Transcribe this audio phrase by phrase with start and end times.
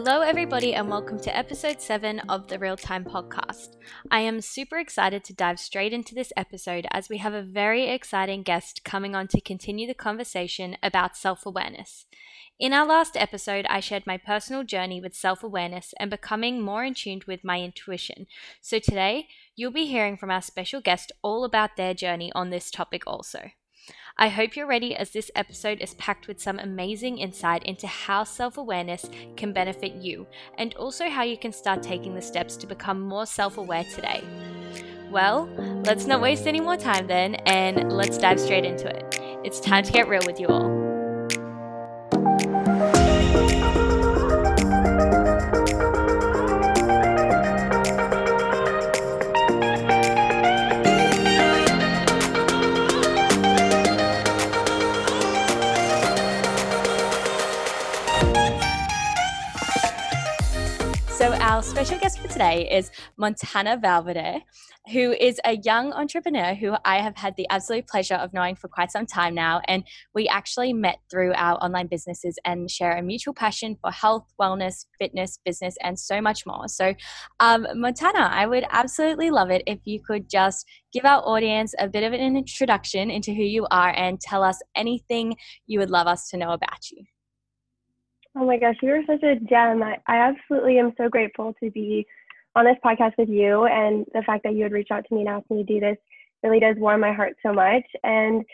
[0.00, 3.74] Hello, everybody, and welcome to episode 7 of the Real Time Podcast.
[4.12, 7.88] I am super excited to dive straight into this episode as we have a very
[7.88, 12.06] exciting guest coming on to continue the conversation about self awareness.
[12.60, 16.84] In our last episode, I shared my personal journey with self awareness and becoming more
[16.84, 18.28] in tune with my intuition.
[18.60, 22.70] So today, you'll be hearing from our special guest all about their journey on this
[22.70, 23.50] topic also.
[24.16, 28.24] I hope you're ready as this episode is packed with some amazing insight into how
[28.24, 32.66] self awareness can benefit you and also how you can start taking the steps to
[32.66, 34.22] become more self aware today.
[35.10, 35.46] Well,
[35.84, 39.20] let's not waste any more time then and let's dive straight into it.
[39.44, 40.77] It's time to get real with you all.
[61.58, 64.44] Our special guest for today is Montana Valverde,
[64.92, 68.68] who is a young entrepreneur who I have had the absolute pleasure of knowing for
[68.68, 69.60] quite some time now.
[69.66, 69.82] And
[70.14, 74.86] we actually met through our online businesses and share a mutual passion for health, wellness,
[75.00, 76.68] fitness, business, and so much more.
[76.68, 76.94] So,
[77.40, 81.88] um, Montana, I would absolutely love it if you could just give our audience a
[81.88, 85.34] bit of an introduction into who you are and tell us anything
[85.66, 87.04] you would love us to know about you.
[88.40, 89.82] Oh my gosh, you are such a gem.
[89.82, 92.06] I, I absolutely am so grateful to be
[92.54, 93.64] on this podcast with you.
[93.64, 95.80] And the fact that you would reach out to me and ask me to do
[95.80, 95.96] this
[96.44, 97.82] really does warm my heart so much.
[98.04, 98.44] And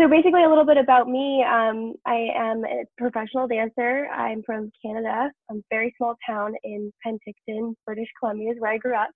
[0.00, 4.06] so, basically, a little bit about me um, I am a professional dancer.
[4.06, 8.94] I'm from Canada, a very small town in Penticton, British Columbia, is where I grew
[8.94, 9.10] up.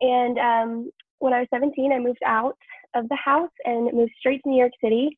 [0.00, 2.56] And um, when I was 17, I moved out
[2.94, 5.14] of the house and moved straight to New York City.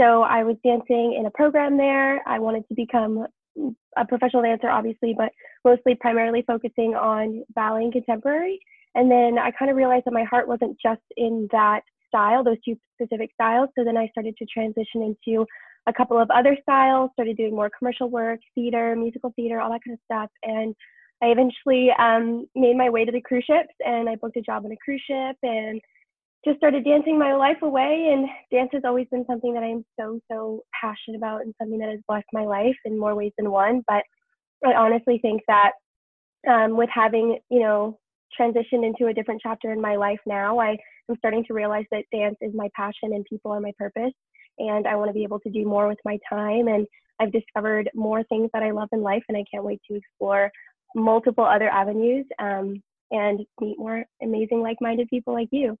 [0.00, 2.26] So I was dancing in a program there.
[2.26, 3.26] I wanted to become
[3.96, 5.32] a professional dancer, obviously, but
[5.64, 8.58] mostly primarily focusing on ballet and contemporary.
[8.94, 12.58] And then I kind of realized that my heart wasn't just in that style, those
[12.64, 13.70] two specific styles.
[13.76, 15.46] So then I started to transition into
[15.86, 19.80] a couple of other styles, started doing more commercial work, theater, musical theater, all that
[19.84, 20.30] kind of stuff.
[20.42, 20.74] And
[21.22, 24.64] I eventually um, made my way to the cruise ships and I booked a job
[24.64, 25.80] on a cruise ship and
[26.44, 30.18] just started dancing my life away and dance has always been something that i'm so
[30.30, 33.82] so passionate about and something that has blessed my life in more ways than one.
[33.86, 34.02] But
[34.64, 35.72] i honestly think that
[36.48, 37.98] um, with having you know
[38.38, 40.76] transitioned into a different chapter in my life now i
[41.10, 44.12] am starting to realize that dance is my passion and people are my purpose
[44.58, 46.68] and i want to be able to do more with my time.
[46.68, 46.86] And
[47.20, 50.50] i've discovered more things that i love in life and i can't wait to explore
[50.94, 52.82] multiple other avenues um,
[53.12, 55.76] and meet more amazing like-minded people like you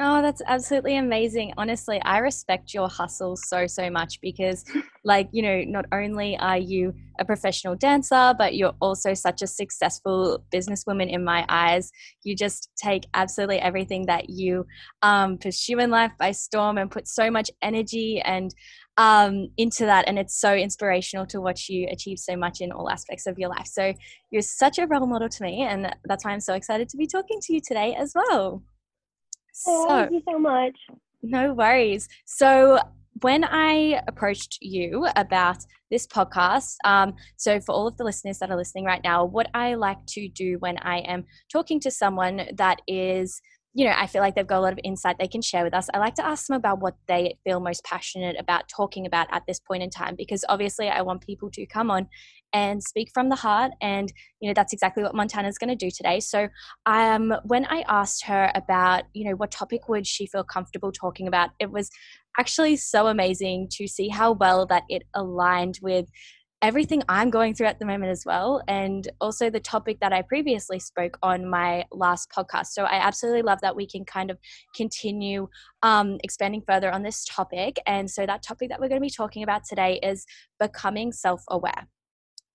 [0.00, 1.52] Oh, that's absolutely amazing.
[1.56, 4.64] Honestly, I respect your hustle so, so much because,
[5.04, 9.48] like, you know, not only are you a professional dancer, but you're also such a
[9.48, 11.90] successful businesswoman in my eyes.
[12.22, 14.66] You just take absolutely everything that you
[15.02, 18.54] um, pursue in life by storm and put so much energy and
[18.98, 20.06] um, into that.
[20.06, 23.48] And it's so inspirational to watch you achieve so much in all aspects of your
[23.48, 23.66] life.
[23.66, 23.92] So
[24.30, 25.62] you're such a role model to me.
[25.62, 28.62] And that's why I'm so excited to be talking to you today as well.
[29.66, 30.76] Oh, so, thank you so much.
[31.22, 32.08] No worries.
[32.24, 32.78] So
[33.22, 35.58] when I approached you about
[35.90, 39.48] this podcast, um, so for all of the listeners that are listening right now, what
[39.54, 43.40] I like to do when I am talking to someone that is
[43.74, 45.74] you know, I feel like they've got a lot of insight they can share with
[45.74, 45.88] us.
[45.92, 49.42] I like to ask them about what they feel most passionate about talking about at
[49.46, 52.08] this point in time because obviously I want people to come on
[52.52, 55.90] and speak from the heart and you know that's exactly what Montana's going to do
[55.90, 56.18] today.
[56.18, 56.48] So
[56.86, 60.90] I um when I asked her about, you know, what topic would she feel comfortable
[60.90, 61.90] talking about, it was
[62.38, 66.06] actually so amazing to see how well that it aligned with
[66.60, 70.22] everything I'm going through at the moment as well, and also the topic that I
[70.22, 72.68] previously spoke on my last podcast.
[72.68, 74.38] So I absolutely love that we can kind of
[74.74, 75.48] continue
[75.82, 77.78] um, expanding further on this topic.
[77.86, 80.26] And so that topic that we're going to be talking about today is
[80.58, 81.86] becoming self aware.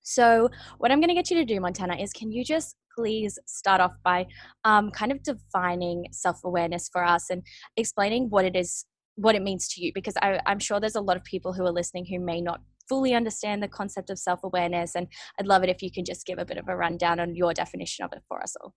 [0.06, 0.50] So,
[0.80, 3.82] what I'm going to get you to do, Montana, is can you just please start
[3.82, 4.28] off by
[4.66, 7.42] um, kind of defining self awareness for us and
[7.78, 8.86] explaining what it is
[9.16, 11.64] what it means to you because I, am sure there's a lot of people who
[11.66, 14.96] are listening who may not fully understand the concept of self awareness.
[14.96, 15.08] And
[15.40, 17.54] I'd love it if you can just give a bit of a rundown on your
[17.54, 18.74] definition of it for us all.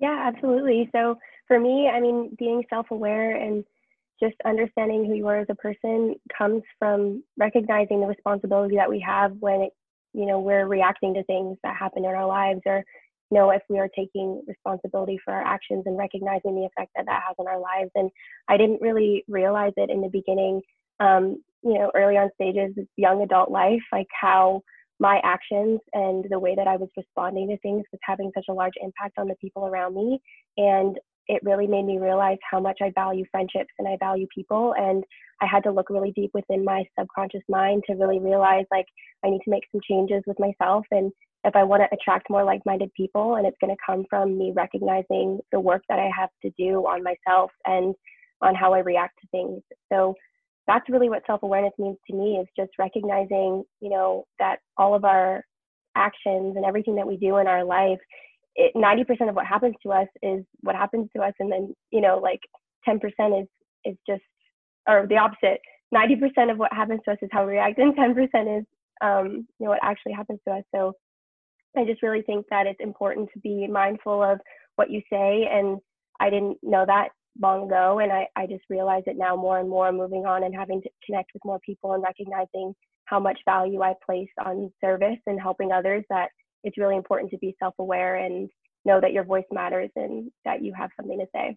[0.00, 0.90] Yeah, absolutely.
[0.94, 1.16] So
[1.48, 3.64] for me, I mean, being self aware and
[4.20, 9.00] just understanding who you are as a person comes from recognizing the responsibility that we
[9.00, 9.72] have when it,
[10.16, 12.82] you know we're reacting to things that happen in our lives or
[13.30, 17.04] you know if we are taking responsibility for our actions and recognizing the effect that
[17.04, 18.10] that has on our lives and
[18.48, 20.62] i didn't really realize it in the beginning
[21.00, 24.62] um, you know, early on stages young adult life, like how
[24.98, 28.52] my actions and the way that I was responding to things was having such a
[28.52, 30.20] large impact on the people around me.
[30.56, 30.96] And
[31.28, 34.74] it really made me realize how much I value friendships and I value people.
[34.78, 35.02] And
[35.42, 38.86] I had to look really deep within my subconscious mind to really realize like
[39.24, 40.86] I need to make some changes with myself.
[40.92, 41.10] And
[41.44, 44.38] if I want to attract more like minded people, and it's going to come from
[44.38, 47.94] me recognizing the work that I have to do on myself and
[48.40, 49.62] on how I react to things.
[49.92, 50.14] So
[50.66, 54.94] that's really what self awareness means to me is just recognizing, you know, that all
[54.94, 55.44] of our
[55.96, 57.98] actions and everything that we do in our life,
[58.54, 61.32] it, 90% of what happens to us is what happens to us.
[61.38, 62.40] And then, you know, like
[62.88, 63.00] 10%
[63.42, 63.48] is,
[63.84, 64.22] is just,
[64.88, 65.60] or the opposite.
[65.94, 68.64] 90% of what happens to us is how we react, and 10% is,
[69.02, 70.64] um, you know, what actually happens to us.
[70.74, 70.94] So
[71.76, 74.40] I just really think that it's important to be mindful of
[74.76, 75.48] what you say.
[75.50, 75.78] And
[76.18, 77.10] I didn't know that
[77.40, 80.54] long ago and I, I just realize it now more and more moving on and
[80.54, 82.74] having to connect with more people and recognizing
[83.04, 86.28] how much value I place on service and helping others that
[86.64, 88.48] it's really important to be self-aware and
[88.84, 91.56] know that your voice matters and that you have something to say.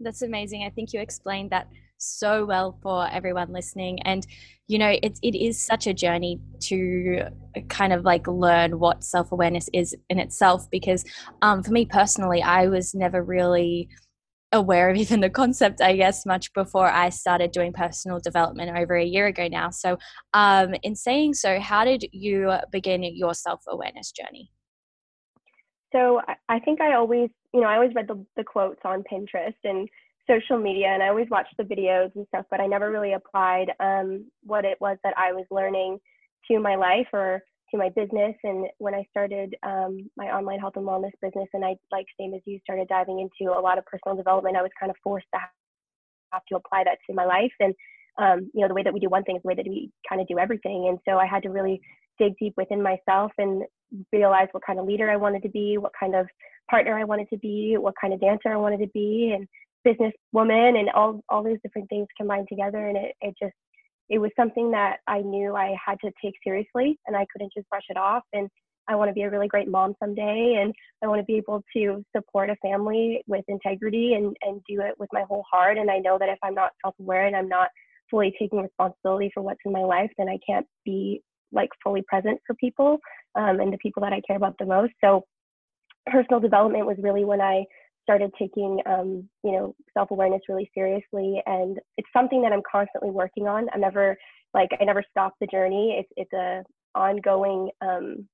[0.00, 0.64] That's amazing.
[0.64, 1.68] I think you explained that
[1.98, 3.98] so well for everyone listening.
[4.02, 4.26] And,
[4.68, 7.22] you know, it, it is such a journey to
[7.68, 10.70] kind of like learn what self awareness is in itself.
[10.70, 11.04] Because
[11.40, 13.88] um, for me personally, I was never really
[14.56, 18.96] aware of even the concept, I guess, much before I started doing personal development over
[18.96, 19.70] a year ago now.
[19.70, 19.98] So,
[20.34, 24.50] um, in saying so, how did you begin your self awareness journey?
[25.92, 29.54] So, I think I always, you know, I always read the, the quotes on Pinterest
[29.64, 29.88] and
[30.28, 33.70] social media, and I always watched the videos and stuff, but I never really applied
[33.78, 35.98] um, what it was that I was learning
[36.48, 38.34] to my life or to my business.
[38.44, 42.34] And when I started um, my online health and wellness business, and I, like same
[42.34, 45.26] as you, started diving into a lot of personal development, I was kind of forced
[45.34, 45.40] to
[46.32, 47.52] have to apply that to my life.
[47.60, 47.74] And
[48.18, 49.90] um, you know, the way that we do one thing is the way that we
[50.08, 50.86] kind of do everything.
[50.88, 51.80] And so I had to really
[52.18, 53.62] dig deep within myself and
[54.12, 56.26] realize what kind of leader I wanted to be, what kind of
[56.70, 59.46] partner I wanted to be, what kind of dancer I wanted to be, and
[59.84, 62.88] business woman, and all all these different things combined together.
[62.88, 63.54] And it it just
[64.08, 67.68] it was something that I knew I had to take seriously and I couldn't just
[67.68, 68.22] brush it off.
[68.32, 68.48] And
[68.88, 70.72] I want to be a really great mom someday and
[71.02, 74.94] I want to be able to support a family with integrity and, and do it
[74.98, 75.76] with my whole heart.
[75.76, 77.68] And I know that if I'm not self aware and I'm not
[78.10, 81.22] fully taking responsibility for what's in my life, then I can't be
[81.52, 82.98] like fully present for people
[83.34, 84.92] um, and the people that I care about the most.
[85.02, 85.24] So
[86.06, 87.64] personal development was really when I
[88.06, 93.48] started taking um, you know self-awareness really seriously and it's something that i'm constantly working
[93.48, 93.66] on.
[93.72, 94.16] I'm never
[94.54, 95.96] like i never stop the journey.
[95.98, 96.62] It's it's a
[96.96, 98.26] ongoing um,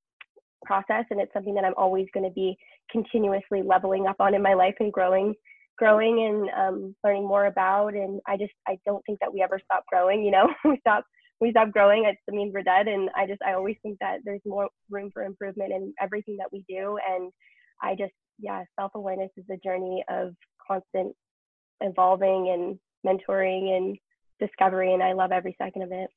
[0.65, 2.57] process and it's something that i'm always going to be
[2.91, 5.35] continuously leveling up on in my life and growing
[5.79, 9.61] growing and um, learning more about and i just i don't think that we ever
[9.65, 10.49] stop growing you know?
[10.65, 11.05] We stop
[11.41, 12.05] we stop growing.
[12.05, 15.25] It means we're dead and i just i always think that there's more room for
[15.25, 17.33] improvement in everything that we do and
[17.83, 20.35] i just yeah, self awareness is a journey of
[20.67, 21.15] constant
[21.81, 23.97] evolving and mentoring and
[24.41, 26.11] discovery, and I love every second of it.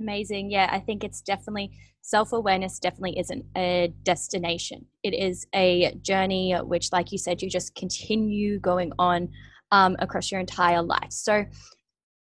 [0.00, 0.50] Amazing.
[0.50, 1.70] Yeah, I think it's definitely
[2.02, 4.86] self awareness, definitely isn't a destination.
[5.02, 9.28] It is a journey, which, like you said, you just continue going on
[9.70, 11.10] um, across your entire life.
[11.12, 11.44] So,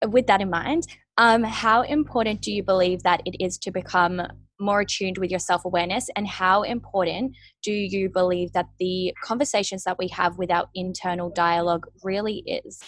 [0.07, 4.21] with that in mind, um, how important do you believe that it is to become
[4.59, 6.09] more attuned with your self awareness?
[6.15, 11.29] And how important do you believe that the conversations that we have with our internal
[11.29, 12.81] dialogue really is?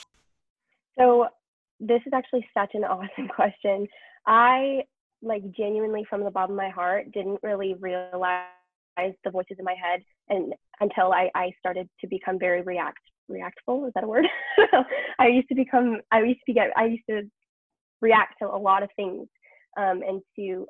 [0.98, 1.28] So,
[1.80, 3.88] this is actually such an awesome question.
[4.28, 4.84] I,
[5.22, 8.46] like, genuinely from the bottom of my heart, didn't really realize
[9.24, 13.00] the voices in my head and until I, I started to become very react
[13.30, 14.26] reactful is that a word
[15.20, 17.22] i used to become i used to get i used to
[18.02, 19.28] react to a lot of things
[19.78, 20.68] um, and to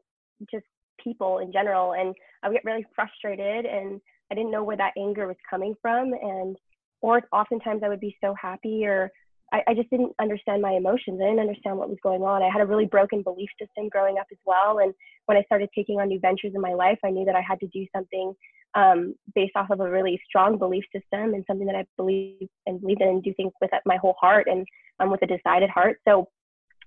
[0.52, 0.66] just
[1.04, 1.94] people in general.
[1.94, 5.76] And I would get really frustrated and I didn't know where that anger was coming
[5.82, 6.14] from.
[6.14, 6.56] And,
[7.02, 9.12] or oftentimes I would be so happy or
[9.54, 11.20] I, I just didn't understand my emotions.
[11.22, 12.42] I didn't understand what was going on.
[12.42, 14.80] I had a really broken belief system growing up as well.
[14.80, 14.94] And
[15.26, 17.60] when I started taking on new ventures in my life, I knew that I had
[17.60, 18.34] to do something
[18.74, 22.80] um, based off of a really strong belief system and something that I believe and
[22.80, 24.66] believe in and do things with my whole heart and
[25.00, 25.98] um, with a decided heart.
[26.08, 26.30] So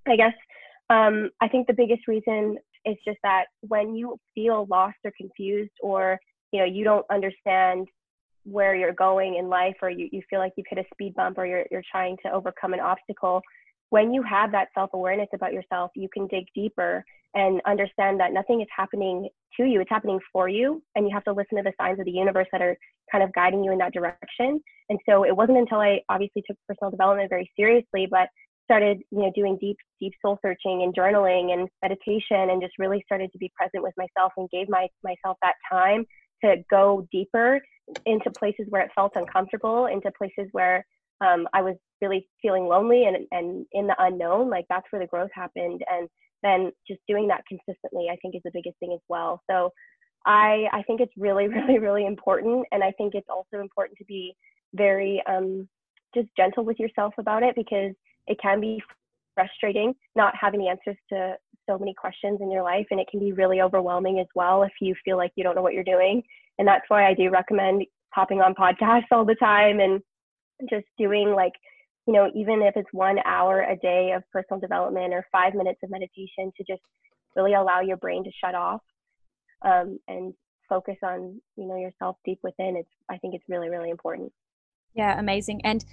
[0.06, 0.32] I guess
[0.90, 5.72] um, I think the biggest reason is just that when you feel lost or confused
[5.82, 6.18] or
[6.52, 7.88] you know you don't understand
[8.44, 11.38] where you're going in life or you, you feel like you've hit a speed bump
[11.38, 13.40] or you're, you're trying to overcome an obstacle
[13.88, 17.02] when you have that self-awareness about yourself you can dig deeper
[17.34, 19.80] and understand that nothing is happening to you.
[19.80, 22.46] It's happening for you and you have to listen to the signs of the universe
[22.52, 22.76] that are
[23.10, 24.60] kind of guiding you in that direction.
[24.88, 28.28] And so it wasn't until i obviously took personal development very seriously but
[28.64, 33.02] started, you know, doing deep, deep soul searching and journaling and meditation and just really
[33.06, 36.04] started to be present with myself and gave my, myself that time
[36.42, 37.60] to go deeper
[38.06, 40.84] into places where it felt uncomfortable, into places where
[41.20, 45.08] um, I was really feeling lonely and, and in the unknown, like that's where the
[45.08, 45.82] growth happened.
[45.90, 46.08] And
[46.42, 49.42] then just doing that consistently, I think is the biggest thing as well.
[49.50, 49.70] So
[50.26, 52.66] I, I think it's really, really, really important.
[52.72, 54.34] And I think it's also important to be
[54.74, 55.68] very um,
[56.14, 57.92] just gentle with yourself about it because
[58.26, 58.82] it can be
[59.34, 61.36] frustrating not having the answers to
[61.68, 62.86] so many questions in your life.
[62.90, 65.62] And it can be really overwhelming as well if you feel like you don't know
[65.62, 66.22] what you're doing.
[66.58, 70.00] And that's why I do recommend hopping on podcasts all the time and
[70.70, 71.52] just doing like
[72.06, 75.80] you know even if it's one hour a day of personal development or five minutes
[75.82, 76.80] of meditation to just
[77.34, 78.80] really allow your brain to shut off
[79.62, 80.32] um, and
[80.68, 84.32] focus on you know yourself deep within it's i think it's really really important
[84.94, 85.84] yeah amazing and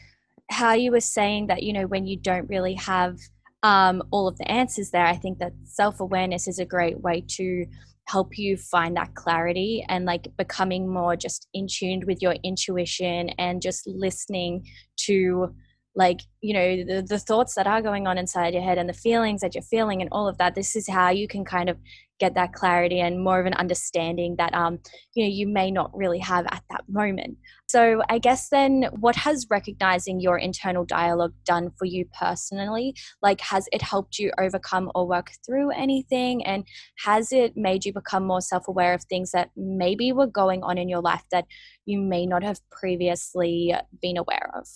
[0.50, 3.18] how you were saying that you know when you don't really have
[3.64, 7.66] um, all of the answers there i think that self-awareness is a great way to
[8.08, 13.30] help you find that clarity and like becoming more just in tuned with your intuition
[13.38, 14.66] and just listening
[14.98, 15.54] to
[15.96, 18.94] like you know the, the thoughts that are going on inside your head and the
[18.94, 20.56] feelings that you're feeling and all of that.
[20.56, 21.78] This is how you can kind of
[22.22, 24.80] get that clarity and more of an understanding that um
[25.14, 27.38] you know you may not really have at that moment.
[27.68, 28.74] So i guess then
[29.06, 32.94] what has recognizing your internal dialogue done for you personally?
[33.22, 36.46] Like has it helped you overcome or work through anything?
[36.46, 36.64] And
[37.06, 40.90] has it made you become more self-aware of things that maybe were going on in
[40.90, 41.46] your life that
[41.86, 44.68] you may not have previously been aware of?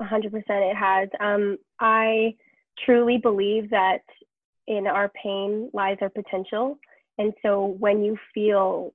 [0.00, 1.08] 100% it has.
[1.20, 2.34] Um, I
[2.84, 4.02] truly believe that
[4.70, 6.78] in our pain lies our potential.
[7.18, 8.94] And so when you feel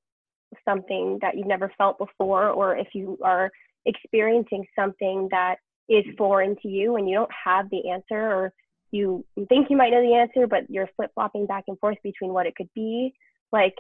[0.63, 3.51] something that you've never felt before, or if you are
[3.86, 5.58] experiencing something that
[5.89, 8.53] is foreign to you and you don't have the answer, or
[8.91, 12.32] you think you might know the answer, but you're flip flopping back and forth between
[12.32, 13.13] what it could be,
[13.51, 13.75] like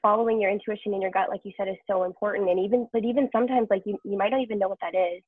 [0.00, 2.48] following your intuition and your gut, like you said, is so important.
[2.48, 5.22] And even, but even sometimes, like you, you might not even know what that is.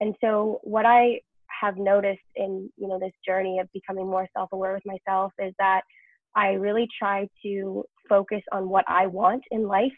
[0.00, 1.20] And so what I
[1.60, 5.82] have noticed in, you know, this journey of becoming more self-aware with myself is that
[6.34, 9.92] I really try to focus on what I want in life.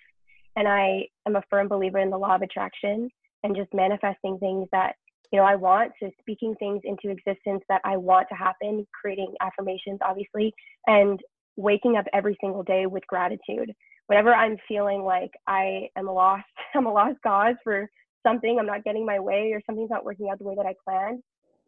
[0.56, 3.08] And I am a firm believer in the law of attraction
[3.42, 4.94] and just manifesting things that,
[5.32, 5.92] you know, I want.
[6.02, 10.52] So speaking things into existence that I want to happen, creating affirmations, obviously,
[10.86, 11.20] and
[11.56, 13.72] waking up every single day with gratitude.
[14.06, 17.88] Whenever I'm feeling like I am lost, I'm a lost cause for
[18.26, 20.74] something, I'm not getting my way, or something's not working out the way that I
[20.84, 21.22] planned,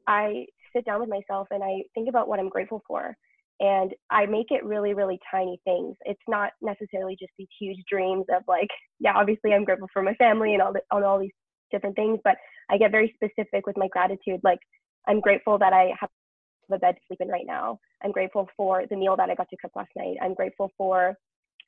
[0.07, 3.17] I sit down with myself and I think about what I'm grateful for.
[3.61, 5.97] And I make it really, really tiny things.
[6.05, 8.69] It's not necessarily just these huge dreams of like,
[8.99, 11.31] yeah, obviously I'm grateful for my family and all, the, all, all these
[11.71, 12.37] different things, but
[12.71, 14.41] I get very specific with my gratitude.
[14.43, 14.59] Like,
[15.07, 16.11] I'm grateful that I have
[16.73, 17.79] a bed to sleep in right now.
[18.03, 20.17] I'm grateful for the meal that I got to cook last night.
[20.23, 21.15] I'm grateful for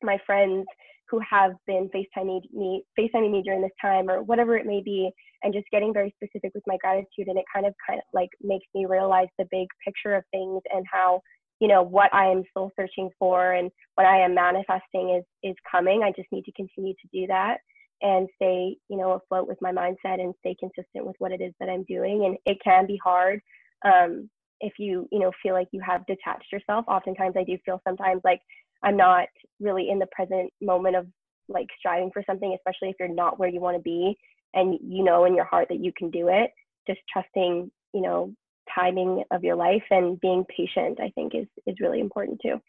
[0.02, 0.66] my friends
[1.10, 5.10] who have been FaceTiming me, FaceTiming me during this time or whatever it may be,
[5.42, 7.28] and just getting very specific with my gratitude.
[7.28, 10.62] And it kind of kind of like makes me realize the big picture of things
[10.72, 11.20] and how,
[11.60, 15.54] you know, what I am soul searching for and what I am manifesting is is
[15.70, 16.02] coming.
[16.02, 17.58] I just need to continue to do that
[18.02, 21.52] and stay, you know, afloat with my mindset and stay consistent with what it is
[21.60, 22.24] that I'm doing.
[22.24, 23.40] And it can be hard.
[23.84, 26.84] Um, if you, you know, feel like you have detached yourself.
[26.88, 28.40] Oftentimes I do feel sometimes like
[28.84, 29.28] I'm not
[29.60, 31.06] really in the present moment of
[31.48, 34.16] like striving for something, especially if you're not where you want to be
[34.54, 36.50] and you know in your heart that you can do it.
[36.86, 38.32] Just trusting, you know,
[38.74, 42.60] timing of your life and being patient, I think is is really important too.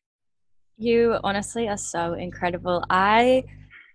[0.78, 2.84] You honestly are so incredible.
[2.90, 3.46] I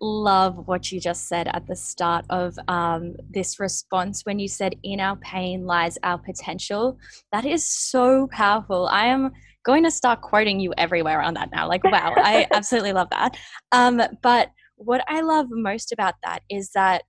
[0.00, 4.76] love what you just said at the start of um, this response when you said,
[4.82, 6.98] In our pain lies our potential.
[7.32, 8.88] That is so powerful.
[8.88, 9.32] I am
[9.64, 11.68] going to start quoting you everywhere on that now.
[11.68, 13.36] Like, wow, I absolutely love that.
[13.72, 17.02] Um, but what I love most about that is that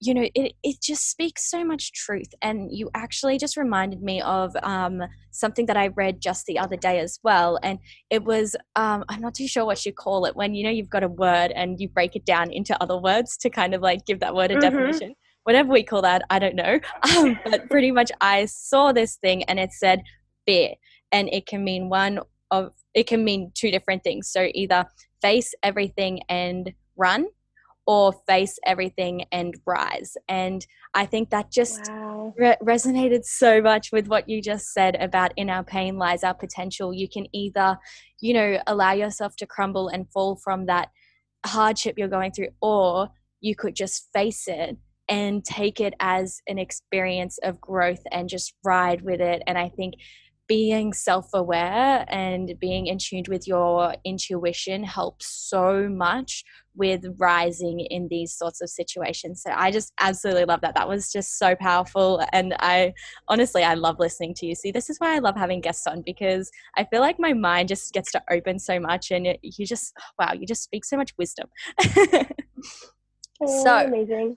[0.00, 4.20] you know it, it just speaks so much truth and you actually just reminded me
[4.20, 7.78] of um, something that i read just the other day as well and
[8.10, 10.90] it was um, i'm not too sure what you call it when you know you've
[10.90, 14.04] got a word and you break it down into other words to kind of like
[14.04, 14.60] give that word a mm-hmm.
[14.60, 16.78] definition whatever we call that i don't know
[17.16, 20.02] um, but pretty much i saw this thing and it said
[20.46, 20.74] fear
[21.16, 22.20] and it can mean one
[22.50, 24.84] of it can mean two different things so either
[25.22, 27.26] face everything and run
[27.86, 32.34] or face everything and rise and i think that just wow.
[32.36, 36.34] re- resonated so much with what you just said about in our pain lies our
[36.34, 37.78] potential you can either
[38.20, 40.88] you know allow yourself to crumble and fall from that
[41.46, 43.08] hardship you're going through or
[43.40, 44.76] you could just face it
[45.08, 49.42] and take it as an experience of growth and just ride with it.
[49.46, 49.94] And I think
[50.48, 57.80] being self aware and being in tune with your intuition helps so much with rising
[57.80, 59.42] in these sorts of situations.
[59.42, 60.74] So I just absolutely love that.
[60.74, 62.22] That was just so powerful.
[62.32, 62.92] And I
[63.28, 64.54] honestly, I love listening to you.
[64.54, 67.68] See, this is why I love having guests on because I feel like my mind
[67.68, 70.96] just gets to open so much and it, you just, wow, you just speak so
[70.96, 71.48] much wisdom.
[73.40, 74.36] oh, so amazing.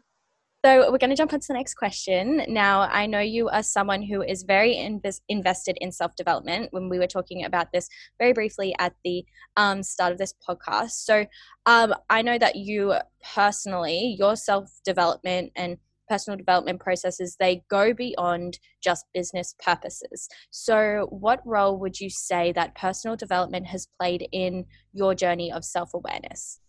[0.66, 2.42] So we're going to jump on to the next question.
[2.50, 6.68] Now, I know you are someone who is very inv- invested in self development.
[6.72, 7.88] When we were talking about this
[8.18, 9.24] very briefly at the
[9.56, 11.26] um, start of this podcast, so
[11.66, 12.94] um, I know that you
[13.34, 15.78] personally, your self development and
[16.10, 20.28] personal development processes they go beyond just business purposes.
[20.52, 25.64] So, what role would you say that personal development has played in your journey of
[25.64, 26.60] self awareness?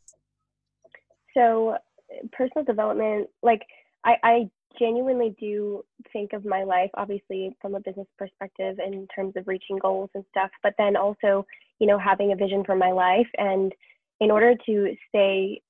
[1.35, 1.77] So,
[2.33, 3.63] personal development, like
[4.05, 9.35] I, I genuinely do think of my life, obviously from a business perspective in terms
[9.37, 11.45] of reaching goals and stuff, but then also,
[11.79, 13.27] you know, having a vision for my life.
[13.37, 13.73] And
[14.21, 15.61] in order to stay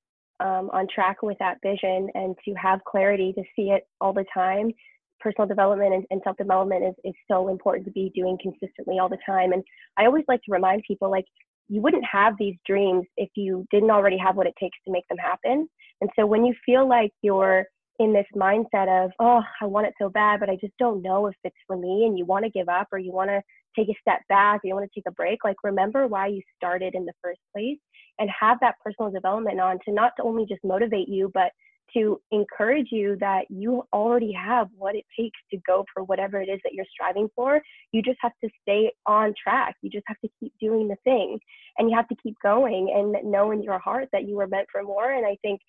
[0.40, 4.24] um, on track with that vision and to have clarity to see it all the
[4.32, 4.72] time,
[5.20, 9.08] personal development and, and self development is, is so important to be doing consistently all
[9.08, 9.52] the time.
[9.52, 9.62] And
[9.98, 11.26] I always like to remind people like,
[11.68, 15.06] you wouldn't have these dreams if you didn't already have what it takes to make
[15.08, 15.68] them happen.
[16.00, 17.66] And so when you feel like you're
[18.00, 21.26] in this mindset of, oh, I want it so bad, but I just don't know
[21.26, 23.42] if it's for me, and you want to give up or you want to
[23.76, 26.40] take a step back or you want to take a break, like remember why you
[26.56, 27.78] started in the first place
[28.18, 31.52] and have that personal development on to not to only just motivate you, but
[31.94, 36.48] to encourage you that you already have what it takes to go for whatever it
[36.48, 37.60] is that you're striving for.
[37.92, 39.74] You just have to stay on track.
[39.82, 41.38] You just have to keep doing the thing
[41.78, 44.68] and you have to keep going and know in your heart that you were meant
[44.70, 45.10] for more.
[45.10, 45.60] And I think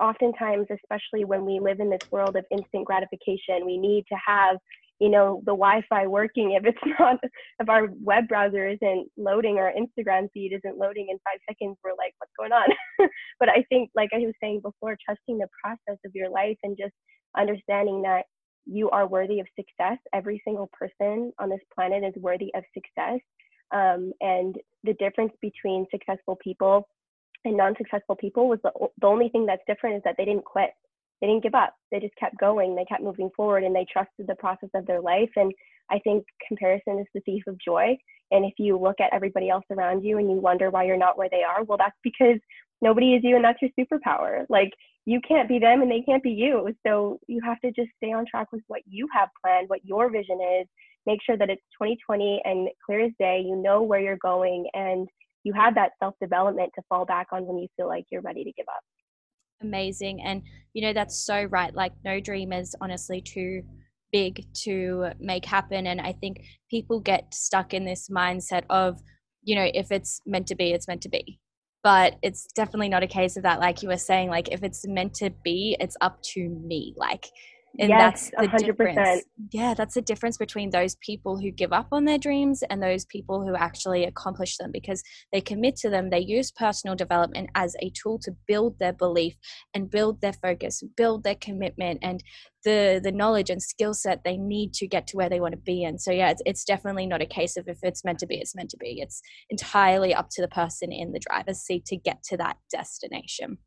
[0.00, 4.56] oftentimes, especially when we live in this world of instant gratification, we need to have,
[4.98, 6.52] you know, the Wi-Fi working.
[6.52, 7.18] If it's not,
[7.60, 11.90] if our web browser isn't loading our Instagram feed isn't loading in five seconds, we're
[11.90, 12.68] like, what's going on?
[13.40, 16.76] but I think, like I was saying before, trusting the process of your life and
[16.78, 16.94] just
[17.36, 18.24] understanding that
[18.66, 19.98] you are worthy of success.
[20.12, 23.20] Every single person on this planet is worthy of success.
[23.72, 26.88] Um, and the difference between successful people
[27.46, 30.70] and non-successful people was the, the only thing that's different is that they didn't quit.
[31.20, 31.74] They didn't give up.
[31.90, 32.76] They just kept going.
[32.76, 35.30] They kept moving forward and they trusted the process of their life.
[35.36, 35.52] And
[35.90, 37.96] i think comparison is the thief of joy.
[38.30, 41.16] And if you look at everybody else around you and you wonder why you're not
[41.16, 42.38] where they are well that's because
[42.82, 44.44] nobody is you and that's your superpower.
[44.48, 44.72] Like
[45.06, 46.74] you can't be them and they can't be you.
[46.86, 50.10] So you have to just stay on track with what you have planned what your
[50.10, 50.66] vision is.
[51.06, 53.42] Make sure that it's 2020 and clear as day.
[53.46, 55.08] You know where you're going and
[55.46, 58.42] you have that self development to fall back on when you feel like you're ready
[58.42, 58.82] to give up.
[59.62, 60.20] Amazing.
[60.20, 60.42] And,
[60.74, 61.72] you know, that's so right.
[61.72, 63.62] Like, no dream is honestly too
[64.10, 65.86] big to make happen.
[65.86, 69.00] And I think people get stuck in this mindset of,
[69.44, 71.38] you know, if it's meant to be, it's meant to be.
[71.84, 73.60] But it's definitely not a case of that.
[73.60, 76.92] Like you were saying, like, if it's meant to be, it's up to me.
[76.96, 77.30] Like,
[77.78, 78.66] and yes, that's the 100%.
[78.66, 82.82] difference yeah that's the difference between those people who give up on their dreams and
[82.82, 87.50] those people who actually accomplish them because they commit to them they use personal development
[87.54, 89.34] as a tool to build their belief
[89.74, 92.22] and build their focus build their commitment and
[92.64, 95.58] the the knowledge and skill set they need to get to where they want to
[95.58, 98.26] be and so yeah it's, it's definitely not a case of if it's meant to
[98.26, 99.00] be it's meant to be.
[99.00, 103.58] It's entirely up to the person in the driver's seat to get to that destination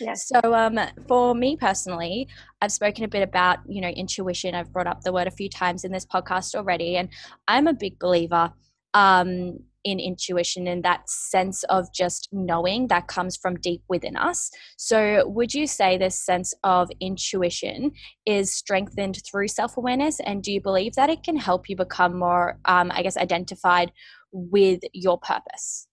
[0.00, 0.28] Yes.
[0.28, 2.28] So, um, for me personally,
[2.60, 4.54] I've spoken a bit about you know intuition.
[4.54, 7.08] I've brought up the word a few times in this podcast already, and
[7.46, 8.52] I'm a big believer
[8.94, 14.50] um, in intuition and that sense of just knowing that comes from deep within us.
[14.76, 17.92] So, would you say this sense of intuition
[18.26, 20.20] is strengthened through self awareness?
[20.20, 23.92] And do you believe that it can help you become more, um, I guess, identified
[24.32, 25.86] with your purpose?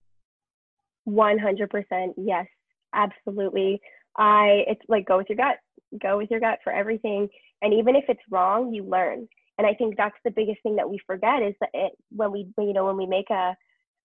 [1.08, 2.48] 100% yes
[2.96, 3.80] absolutely.
[4.18, 5.58] I it's like go with your gut.
[6.02, 7.28] Go with your gut for everything.
[7.62, 9.28] And even if it's wrong, you learn.
[9.58, 12.48] And I think that's the biggest thing that we forget is that it, when we
[12.58, 13.56] you know when we make a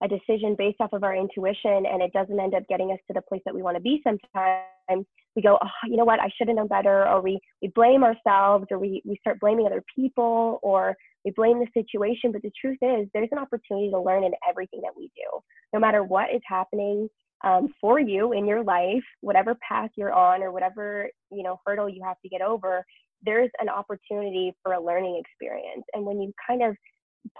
[0.03, 3.13] a decision based off of our intuition and it doesn't end up getting us to
[3.13, 6.29] the place that we want to be sometimes we go oh you know what i
[6.35, 9.83] should have known better or we we blame ourselves or we we start blaming other
[9.95, 14.23] people or we blame the situation but the truth is there's an opportunity to learn
[14.23, 15.39] in everything that we do
[15.71, 17.07] no matter what is happening
[17.43, 21.89] um, for you in your life, whatever path you're on or whatever you know hurdle
[21.89, 22.85] you have to get over,
[23.23, 25.83] there's an opportunity for a learning experience.
[25.93, 26.75] And when you kind of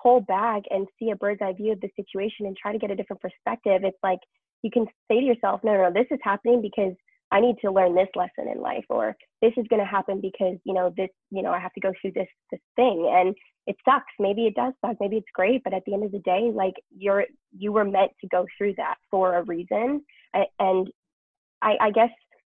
[0.01, 2.91] pull back and see a bird's eye view of the situation and try to get
[2.91, 4.19] a different perspective, it's like
[4.61, 6.93] you can say to yourself, no, no, no, this is happening because
[7.31, 10.57] I need to learn this lesson in life, or this is going to happen because
[10.65, 13.35] you know this, you know, I have to go through this this thing, and
[13.67, 14.11] it sucks.
[14.19, 14.97] Maybe it does suck.
[14.99, 17.25] Maybe it's great, but at the end of the day, like you're
[17.57, 20.03] you were meant to go through that for a reason,
[20.59, 20.91] and
[21.61, 22.09] I, I guess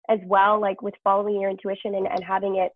[0.09, 2.73] as well, like with following your intuition and, and having it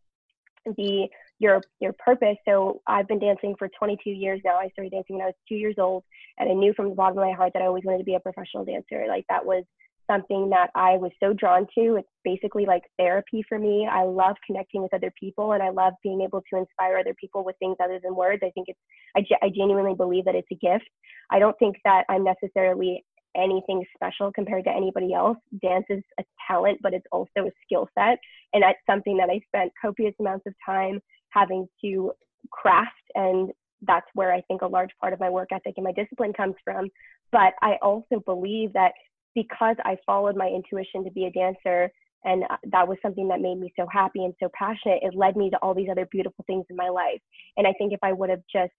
[0.76, 2.36] be your your purpose.
[2.46, 4.56] So I've been dancing for 22 years now.
[4.56, 6.04] I started dancing when I was two years old,
[6.38, 8.14] and I knew from the bottom of my heart that I always wanted to be
[8.14, 9.04] a professional dancer.
[9.08, 9.64] Like that was
[10.06, 11.96] something that I was so drawn to.
[11.96, 13.88] It's basically like therapy for me.
[13.90, 17.44] I love connecting with other people, and I love being able to inspire other people
[17.44, 18.42] with things other than words.
[18.44, 18.78] I think it's
[19.16, 20.88] I, I genuinely believe that it's a gift.
[21.30, 23.04] I don't think that I'm necessarily
[23.36, 25.38] anything special compared to anybody else.
[25.60, 28.18] Dance is a talent, but it's also a skill set.
[28.52, 32.12] And that's something that I spent copious amounts of time having to
[32.50, 32.90] craft.
[33.14, 33.50] And
[33.82, 36.54] that's where I think a large part of my work ethic and my discipline comes
[36.64, 36.88] from.
[37.32, 38.92] But I also believe that
[39.34, 41.90] because I followed my intuition to be a dancer,
[42.24, 45.50] and that was something that made me so happy and so passionate, it led me
[45.50, 47.20] to all these other beautiful things in my life.
[47.56, 48.72] And I think if I would have just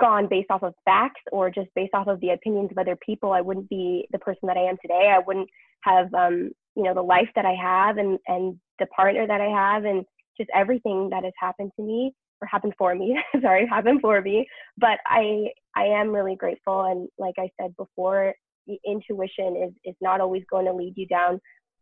[0.00, 3.32] gone based off of facts or just based off of the opinions of other people,
[3.32, 5.12] I wouldn't be the person that I am today.
[5.14, 5.48] I wouldn't
[5.82, 9.48] have, um, you know, the life that I have and and the partner that I
[9.48, 10.04] have and
[10.38, 13.18] just everything that has happened to me or happened for me.
[13.42, 14.46] Sorry, happened for me.
[14.78, 18.34] But I I am really grateful and like I said before,
[18.66, 21.40] the intuition is is not always going to lead you down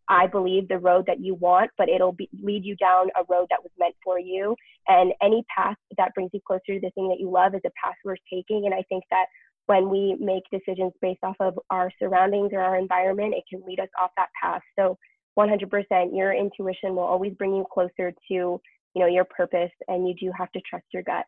[0.08, 3.46] I believe the road that you want, but it'll be, lead you down a road
[3.50, 4.54] that was meant for you.
[4.88, 7.70] And any path that brings you closer to the thing that you love is a
[7.82, 8.66] path worth taking.
[8.66, 9.26] And I think that
[9.66, 13.80] when we make decisions based off of our surroundings or our environment, it can lead
[13.80, 14.60] us off that path.
[14.78, 14.98] So
[15.38, 15.64] 100%,
[16.12, 18.60] your intuition will always bring you closer to, you
[18.94, 21.24] know, your purpose, and you do have to trust your gut.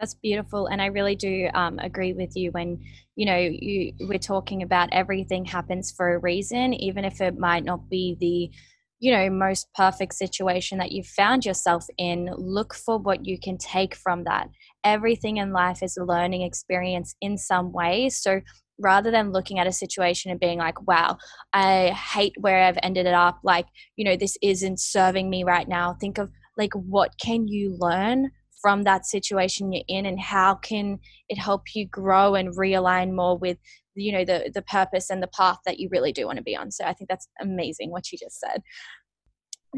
[0.00, 2.80] That's beautiful, and I really do um, agree with you when
[3.16, 7.64] you know you we're talking about everything happens for a reason, even if it might
[7.64, 8.50] not be the
[8.98, 12.30] you know most perfect situation that you've found yourself in.
[12.38, 14.48] Look for what you can take from that.
[14.84, 18.40] Everything in life is a learning experience in some way, so
[18.78, 21.18] rather than looking at a situation and being like, wow,
[21.52, 25.68] I hate where I've ended it up, like, you know, this isn't serving me right
[25.68, 30.54] now, think of like, what can you learn from that situation you're in and how
[30.54, 33.58] can it help you grow and realign more with
[33.94, 36.56] you know the the purpose and the path that you really do want to be
[36.56, 36.70] on.
[36.70, 38.62] So i think that's amazing what you just said.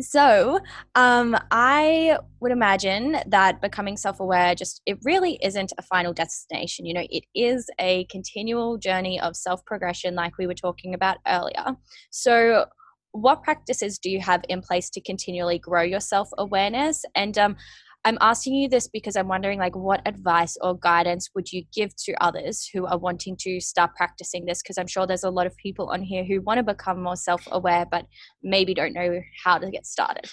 [0.00, 0.58] So
[0.94, 6.94] um, i would imagine that becoming self-aware just it really isn't a final destination you
[6.94, 11.76] know it is a continual journey of self-progression like we were talking about earlier.
[12.10, 12.66] So
[13.12, 17.04] what practices do you have in place to continually grow your self-awareness?
[17.14, 17.56] And um,
[18.04, 21.94] I'm asking you this because I'm wondering like what advice or guidance would you give
[22.04, 25.46] to others who are wanting to start practicing this because I'm sure there's a lot
[25.46, 28.06] of people on here who want to become more self-aware but
[28.42, 30.28] maybe don't know how to get started.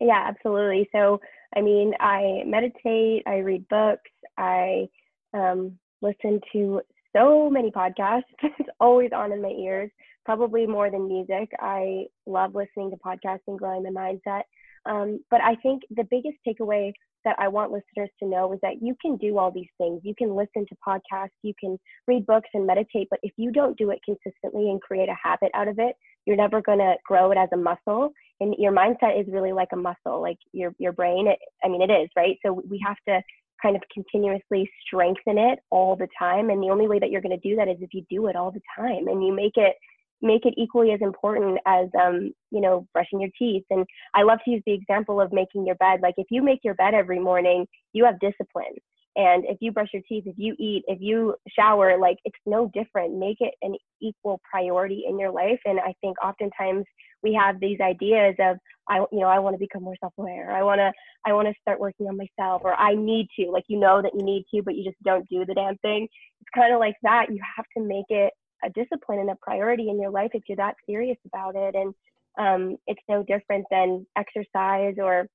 [0.00, 0.88] Yeah, absolutely.
[0.90, 1.20] So,
[1.54, 4.88] I mean, I meditate, I read books, I
[5.32, 6.80] um, listen to
[7.14, 8.22] so many podcasts.
[8.42, 9.92] it's always on in my ears,
[10.24, 11.52] probably more than music.
[11.60, 14.42] I love listening to podcasts and growing my mindset.
[14.86, 16.92] Um, but I think the biggest takeaway
[17.24, 20.00] that I want listeners to know is that you can do all these things.
[20.02, 23.78] You can listen to podcasts, you can read books and meditate, but if you don't
[23.78, 25.94] do it consistently and create a habit out of it,
[26.26, 28.10] you're never going to grow it as a muscle.
[28.40, 31.28] And your mindset is really like a muscle, like your your brain.
[31.28, 32.36] It, I mean, it is right.
[32.44, 33.22] So we have to
[33.62, 36.50] kind of continuously strengthen it all the time.
[36.50, 38.36] And the only way that you're going to do that is if you do it
[38.36, 39.76] all the time and you make it
[40.22, 43.64] make it equally as important as um, you know brushing your teeth.
[43.70, 46.00] And i love to use the example of making your bed.
[46.02, 48.74] Like if you make your bed every morning you have discipline.
[49.14, 52.70] And if you brush your teeth if you eat if you shower like it's no
[52.72, 53.18] different.
[53.18, 55.60] Make it an equal priority in your life.
[55.64, 56.84] And i think oftentimes
[57.22, 58.56] we have these ideas of
[58.88, 60.50] i you know i want to become more self-aware.
[60.52, 60.92] I want to
[61.26, 63.50] i want to start working on myself or i need to.
[63.50, 66.08] Like you know that you need to but you just don't do the damn thing.
[66.40, 67.26] It's kind of like that.
[67.30, 68.32] You have to make it
[68.64, 71.74] a discipline and a priority in your life if you're that serious about it.
[71.74, 71.94] And
[72.38, 75.26] um, it's no different than exercise or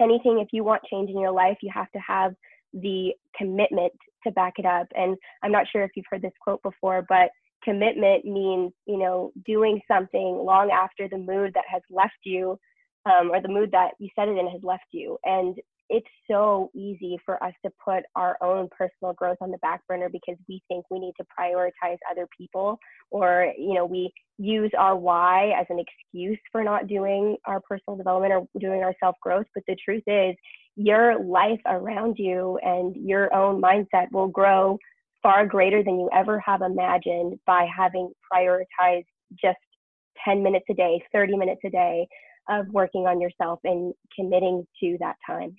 [0.00, 0.40] anything.
[0.40, 2.34] If you want change in your life, you have to have
[2.72, 3.92] the commitment
[4.24, 4.86] to back it up.
[4.94, 7.30] And I'm not sure if you've heard this quote before, but
[7.62, 12.58] commitment means, you know, doing something long after the mood that has left you
[13.06, 15.18] um, or the mood that you set it in has left you.
[15.24, 15.56] And
[15.90, 20.08] it's so easy for us to put our own personal growth on the back burner
[20.08, 22.78] because we think we need to prioritize other people
[23.10, 27.96] or you know we use our why as an excuse for not doing our personal
[27.96, 30.34] development or doing our self growth but the truth is
[30.76, 34.78] your life around you and your own mindset will grow
[35.22, 39.06] far greater than you ever have imagined by having prioritized
[39.40, 39.58] just
[40.24, 42.06] 10 minutes a day, 30 minutes a day
[42.48, 45.56] of working on yourself and committing to that time.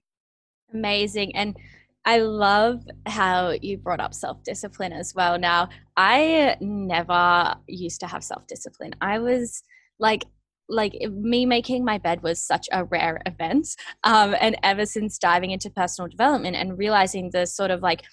[0.73, 1.35] Amazing.
[1.35, 1.57] And
[2.05, 5.39] I love how you brought up self discipline as well.
[5.39, 8.93] Now, I never used to have self discipline.
[9.01, 9.63] I was
[9.99, 10.25] like,
[10.67, 13.67] like me making my bed was such a rare event
[14.03, 18.03] um, and ever since diving into personal development and realizing the sort of like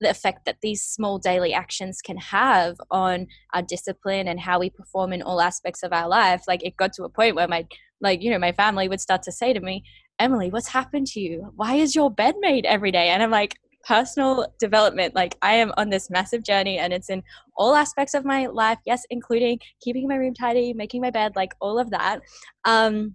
[0.00, 4.70] the effect that these small daily actions can have on our discipline and how we
[4.70, 7.66] perform in all aspects of our life like it got to a point where my
[8.00, 9.84] like you know my family would start to say to me
[10.18, 11.52] Emily, what's happened to you?
[11.54, 13.08] Why is your bed made every day?
[13.08, 15.14] And I'm like, personal development.
[15.14, 17.22] Like, I am on this massive journey and it's in
[17.56, 18.78] all aspects of my life.
[18.84, 22.20] Yes, including keeping my room tidy, making my bed, like all of that.
[22.64, 23.14] Um,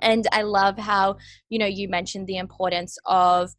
[0.00, 1.16] and I love how,
[1.48, 3.52] you know, you mentioned the importance of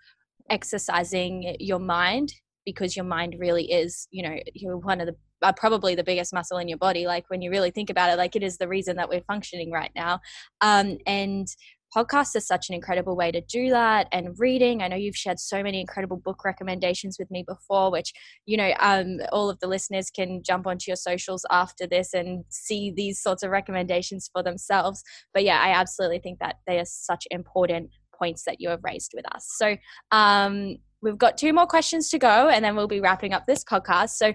[0.50, 2.34] exercising your mind
[2.66, 6.34] because your mind really is, you know, you're one of the uh, probably the biggest
[6.34, 8.68] muscle in your body like when you really think about it like it is the
[8.68, 10.20] reason that we're functioning right now
[10.60, 11.48] um, and
[11.96, 14.82] podcasts are such an incredible way to do that and reading.
[14.82, 18.14] I know you've shared so many incredible book recommendations with me before which
[18.46, 22.44] you know um, all of the listeners can jump onto your socials after this and
[22.50, 25.04] see these sorts of recommendations for themselves.
[25.34, 29.14] But yeah i absolutely think that they are such important points that you have raised
[29.16, 29.48] with us.
[29.58, 29.78] So
[30.12, 33.64] um, we've got two more questions to go and then we'll be wrapping up this
[33.64, 34.10] podcast.
[34.10, 34.34] So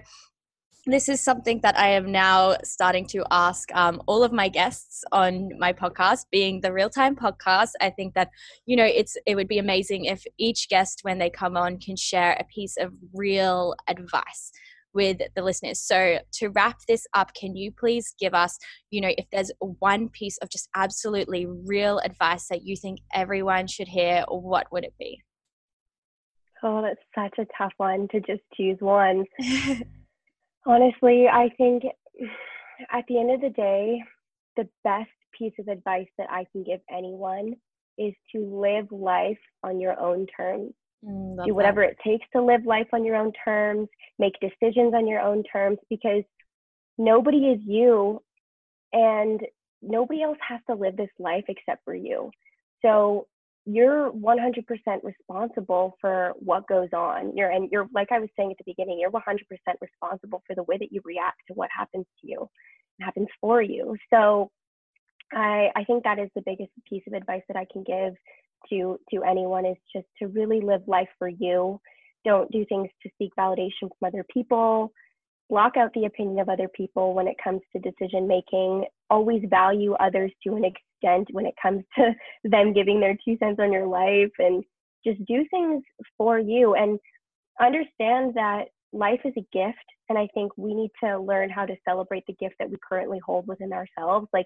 [0.85, 5.03] this is something that I am now starting to ask um, all of my guests
[5.11, 7.71] on my podcast, being the real time podcast.
[7.81, 8.29] I think that
[8.65, 11.95] you know it's it would be amazing if each guest, when they come on, can
[11.95, 14.51] share a piece of real advice
[14.93, 15.81] with the listeners.
[15.81, 18.57] So to wrap this up, can you please give us,
[18.91, 23.67] you know, if there's one piece of just absolutely real advice that you think everyone
[23.67, 25.21] should hear, what would it be?
[26.63, 29.25] Oh, that's such a tough one to just choose one.
[30.65, 31.83] Honestly, I think
[32.91, 34.01] at the end of the day,
[34.57, 37.55] the best piece of advice that I can give anyone
[37.97, 40.73] is to live life on your own terms.
[41.05, 41.91] Mm, Do whatever that.
[41.91, 45.77] it takes to live life on your own terms, make decisions on your own terms,
[45.89, 46.23] because
[46.97, 48.21] nobody is you
[48.93, 49.41] and
[49.81, 52.31] nobody else has to live this life except for you.
[52.81, 53.27] So
[53.65, 54.63] you're 100%
[55.03, 57.35] responsible for what goes on.
[57.35, 59.21] You're and you're like I was saying at the beginning, you're 100%
[59.81, 62.49] responsible for the way that you react to what happens to you,
[63.01, 63.95] happens for you.
[64.13, 64.51] So
[65.33, 68.13] I I think that is the biggest piece of advice that I can give
[68.69, 71.79] to to anyone is just to really live life for you.
[72.23, 74.91] Don't do things to seek validation from other people
[75.49, 79.93] block out the opinion of other people when it comes to decision making always value
[79.93, 80.84] others to an extent
[81.31, 84.63] when it comes to them giving their two cents on your life and
[85.05, 85.83] just do things
[86.17, 86.75] for you.
[86.75, 86.99] And
[87.61, 89.77] understand that life is a gift
[90.09, 93.19] and i think we need to learn how to celebrate the gift that we currently
[93.25, 94.27] hold within ourselves.
[94.33, 94.45] Like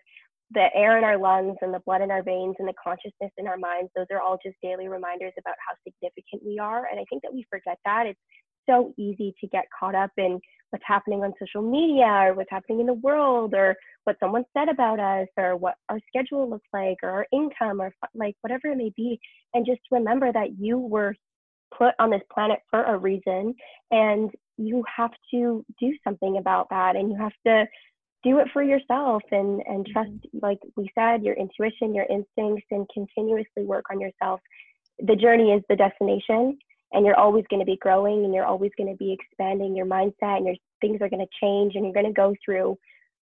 [0.51, 3.47] the air in our lungs and the blood in our veins and the consciousness in
[3.47, 6.87] our minds those are all just daily reminders about how significant we are.
[6.89, 8.05] And i think that we forget that.
[8.07, 8.19] It's
[8.67, 12.79] so easy to get caught up in what's happening on social media or what's happening
[12.79, 16.97] in the world or what someone said about us or what our schedule looks like
[17.03, 19.19] or our income or like whatever it may be
[19.53, 21.15] and just remember that you were
[21.75, 23.53] put on this planet for a reason
[23.91, 27.65] and you have to do something about that and you have to
[28.23, 30.39] do it for yourself and and trust mm-hmm.
[30.41, 34.39] like we said your intuition your instincts and continuously work on yourself
[34.99, 36.57] the journey is the destination
[36.91, 39.85] and you're always going to be growing and you're always going to be expanding your
[39.85, 42.77] mindset and your things are going to change and you're going to go through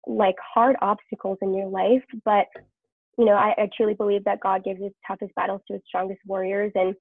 [0.08, 2.04] like hard obstacles in your life.
[2.24, 2.46] But
[3.18, 6.22] you know I, I truly believe that god gives his toughest battles to his strongest
[6.26, 6.96] warriors and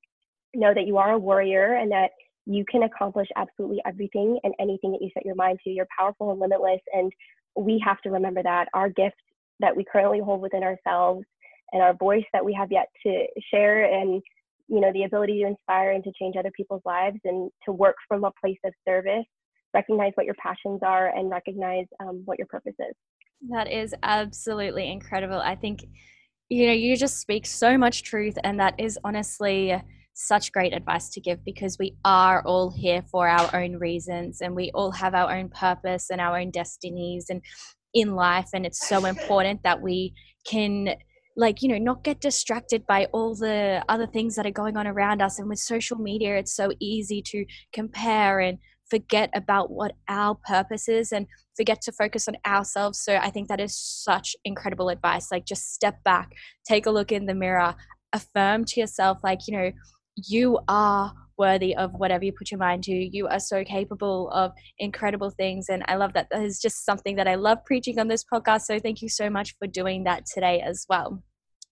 [0.54, 2.10] know that you are a warrior and that
[2.44, 5.70] you can accomplish absolutely everything and anything that you set your mind to.
[5.70, 7.12] You're powerful and limitless and
[7.56, 9.16] we have to remember that our gift
[9.60, 11.24] that we currently hold within ourselves
[11.72, 14.22] and our voice that we have yet to share and
[14.68, 17.96] you know the ability to inspire and to change other people's lives and to work
[18.06, 19.24] from a place of service
[19.74, 22.94] recognize what your passions are and recognize um, what your purpose is.
[23.50, 25.40] That is absolutely incredible.
[25.40, 25.84] I think
[26.48, 29.80] you know you just speak so much truth and that is honestly
[30.14, 34.56] such great advice to give because we are all here for our own reasons and
[34.56, 37.42] we all have our own purpose and our own destinies and
[37.94, 40.12] in life and it's so important that we
[40.44, 40.96] can
[41.38, 44.86] like you know not get distracted by all the other things that are going on
[44.86, 48.58] around us and with social media it's so easy to compare and
[48.90, 53.48] forget about what our purpose is and forget to focus on ourselves so i think
[53.48, 56.32] that is such incredible advice like just step back
[56.66, 57.74] take a look in the mirror
[58.12, 59.70] affirm to yourself like you know
[60.26, 62.92] you are worthy of whatever you put your mind to.
[62.92, 65.68] You are so capable of incredible things.
[65.68, 66.26] And I love that.
[66.32, 68.62] That is just something that I love preaching on this podcast.
[68.62, 71.22] So thank you so much for doing that today as well.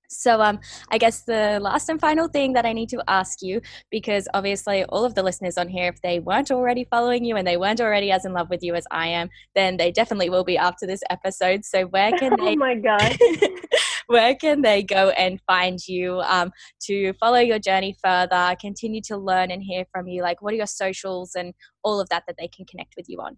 [0.09, 3.61] So, um, I guess the last and final thing that I need to ask you,
[3.91, 7.47] because obviously all of the listeners on here, if they weren't already following you and
[7.47, 10.45] they weren't already as in love with you as I am, then they definitely will
[10.45, 11.65] be after this episode.
[11.65, 12.53] So, where can they?
[12.53, 13.17] oh my god!
[14.07, 19.17] where can they go and find you um, to follow your journey further, continue to
[19.17, 20.23] learn and hear from you?
[20.23, 23.19] Like, what are your socials and all of that that they can connect with you
[23.21, 23.37] on?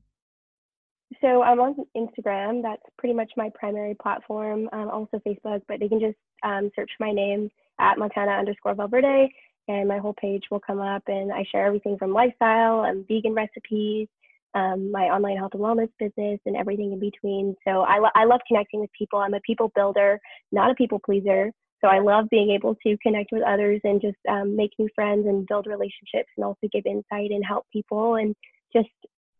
[1.22, 2.62] So I'm on Instagram.
[2.62, 4.68] That's pretty much my primary platform.
[4.72, 9.32] Um, also Facebook, but they can just um, search my name at Montana underscore Valverde,
[9.68, 11.02] and my whole page will come up.
[11.06, 14.08] And I share everything from lifestyle and vegan recipes,
[14.54, 17.56] um, my online health and wellness business, and everything in between.
[17.66, 19.18] So I, lo- I love connecting with people.
[19.18, 20.20] I'm a people builder,
[20.52, 21.50] not a people pleaser.
[21.80, 25.26] So I love being able to connect with others and just um, make new friends
[25.26, 28.34] and build relationships, and also give insight and help people and
[28.74, 28.88] just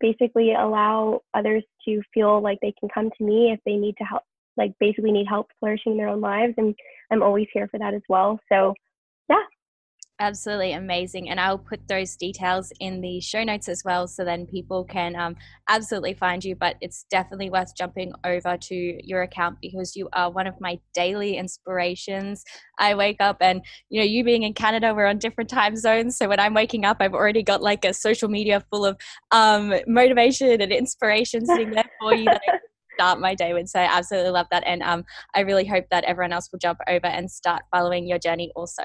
[0.01, 4.05] basically allow others to feel like they can come to me if they need to
[4.05, 4.23] help
[4.57, 6.75] like basically need help flourishing their own lives and
[7.11, 8.39] i'm always here for that as well.
[8.51, 8.75] So
[9.29, 9.43] yeah
[10.21, 14.47] absolutely amazing and i'll put those details in the show notes as well so then
[14.47, 15.37] people can um,
[15.69, 20.31] absolutely find you but it's definitely worth jumping over to your account because you are
[20.31, 22.45] one of my daily inspirations
[22.79, 26.17] i wake up and you know you being in canada we're on different time zones
[26.17, 28.97] so when i'm waking up i've already got like a social media full of
[29.31, 32.41] um, motivation and inspiration sitting there for you that
[32.99, 33.69] start my day with.
[33.69, 34.65] So I absolutely love that.
[34.67, 35.05] And um,
[35.35, 38.83] I really hope that everyone else will jump over and start following your journey also.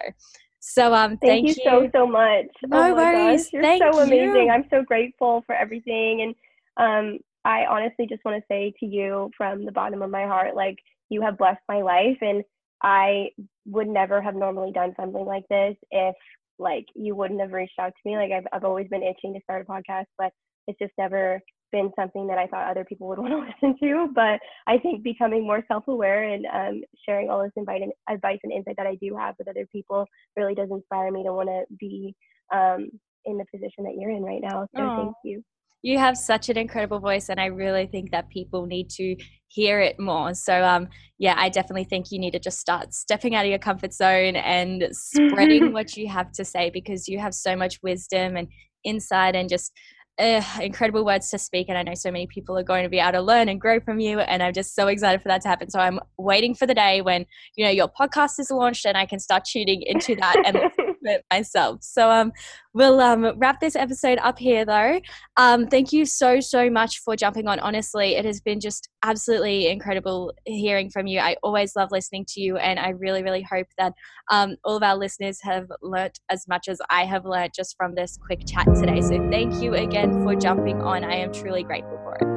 [0.65, 2.45] So um, thank, thank you, so so much.
[2.65, 3.43] No oh worries.
[3.43, 4.45] Gosh, you're thank so amazing.
[4.45, 4.49] You.
[4.49, 6.35] I'm so grateful for everything, and
[6.77, 10.55] um, I honestly just want to say to you from the bottom of my heart,
[10.55, 10.77] like
[11.09, 12.45] you have blessed my life, and
[12.81, 13.31] I
[13.65, 16.15] would never have normally done something like this if
[16.57, 18.15] like you wouldn't have reached out to me.
[18.15, 20.31] Like I've I've always been itching to start a podcast, but
[20.69, 21.41] it's just never
[21.73, 24.07] been something that I thought other people would want to listen to.
[24.15, 27.67] But I think becoming more self aware and um, sharing all this and,
[28.09, 30.05] advice and insight that I do have with other people
[30.37, 32.15] really does inspire me to want to be
[32.53, 32.89] um,
[33.25, 34.67] in the position that you're in right now.
[34.75, 34.95] So Aww.
[34.95, 35.43] thank you.
[35.85, 39.17] You have such an incredible voice, and I really think that people need to
[39.49, 40.33] hear it more.
[40.33, 43.59] So, um, yeah, I definitely think you need to just start stepping out of your
[43.59, 48.37] comfort zone and spreading what you have to say because you have so much wisdom
[48.37, 48.47] and
[48.85, 49.73] insight and just
[50.19, 52.99] uh, incredible words to speak and i know so many people are going to be
[52.99, 55.47] able to learn and grow from you and i'm just so excited for that to
[55.47, 55.69] happen.
[55.69, 59.05] So i'm waiting for the day when you know your podcast is launched and i
[59.05, 60.71] can start tuning into that and
[61.05, 61.79] it myself.
[61.81, 62.31] So um
[62.73, 64.99] we'll um wrap this episode up here though.
[65.37, 67.59] Um thank you so so much for jumping on.
[67.59, 71.19] Honestly it has been just absolutely incredible hearing from you.
[71.19, 73.93] I always love listening to you and i really really hope that
[74.31, 77.95] um all of our listeners have learnt as much as i have learnt just from
[77.95, 79.01] this quick chat today.
[79.01, 81.03] So thank you again again for jumping on.
[81.03, 82.32] I am truly grateful for it.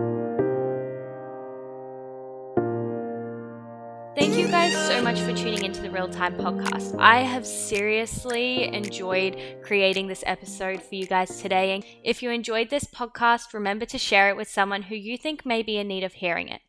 [4.96, 6.96] So much for tuning into the Real Time podcast.
[6.98, 11.74] I have seriously enjoyed creating this episode for you guys today.
[11.74, 15.44] And if you enjoyed this podcast, remember to share it with someone who you think
[15.44, 16.62] may be in need of hearing it.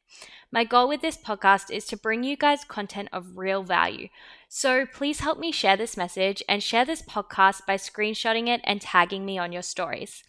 [0.52, 4.10] My goal with this podcast is to bring you guys content of real value.
[4.50, 8.82] So please help me share this message and share this podcast by screenshotting it and
[8.82, 10.24] tagging me on your stories.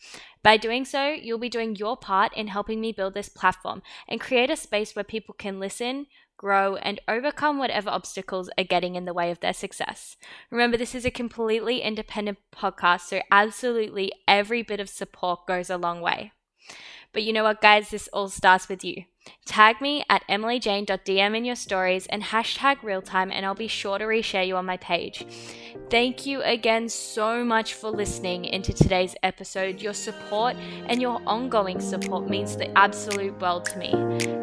[0.45, 4.21] By doing so, you'll be doing your part in helping me build this platform and
[4.21, 6.07] create a space where people can listen,
[6.39, 10.17] grow, and overcome whatever obstacles are getting in the way of their success.
[10.51, 15.77] Remember, this is a completely independent podcast, so absolutely every bit of support goes a
[15.77, 16.33] long way.
[17.13, 17.91] But you know what, guys?
[17.91, 19.05] This all starts with you.
[19.47, 24.05] Tag me at emilyjane.dm in your stories and hashtag realtime, and I'll be sure to
[24.05, 25.27] reshare you on my page.
[25.91, 29.81] Thank you again so much for listening into today's episode.
[29.81, 33.93] Your support and your ongoing support means the absolute world to me.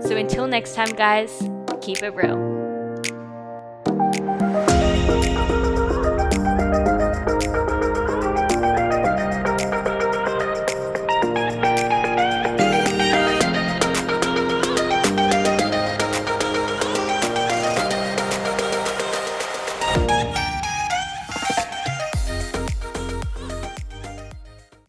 [0.01, 1.49] So until next time, guys,
[1.81, 2.54] keep it real.